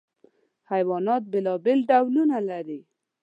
[0.71, 2.79] حیوانات بېلابېل ډولونه لري.